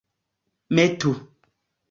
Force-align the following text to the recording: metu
metu 0.75 1.11